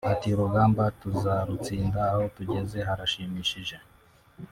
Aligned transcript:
Ati 0.11 0.27
“Urugamba 0.31 0.83
tuzarutsinda 1.01 1.99
aho 2.11 2.23
tugeze 2.35 2.77
harashimishije 2.87 3.75